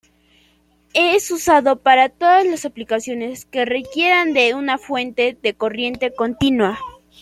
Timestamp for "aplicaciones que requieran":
2.65-4.33